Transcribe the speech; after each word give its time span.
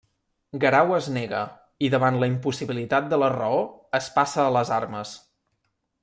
Guerau 0.61 0.93
es 0.99 1.09
nega, 1.17 1.41
i 1.87 1.91
davant 1.95 2.17
la 2.23 2.29
impossibilitat 2.31 3.11
de 3.11 3.19
la 3.23 3.29
raó, 3.33 3.59
es 4.01 4.07
passa 4.17 4.41
a 4.47 4.55
les 4.57 4.73
armes. 4.79 5.13